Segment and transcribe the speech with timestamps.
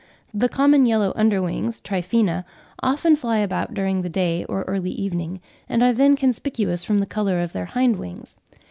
[0.33, 2.43] The common Yellow Under wings (Triphaena)
[2.81, 5.39] often fly about during the day or early evening,
[5.69, 8.35] and are then conspicuous from the colour of their hind wings.